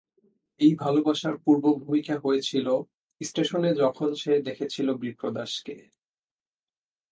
[0.59, 2.67] এই ভালোবাসার পূর্বভূমিকা হয়েছিল
[3.21, 5.75] স্টেশনে যখন সে দেখেছিল বিপ্রদাসকে।